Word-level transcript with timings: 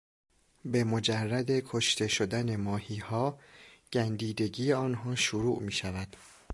به 0.65 0.83
مجرد 0.83 1.51
کشته 1.51 2.07
شدن 2.07 2.55
ماهیها 2.55 3.39
گندیدگی 3.93 4.73
آنها 4.73 5.15
شروع 5.15 5.61
میشود. 5.63 6.15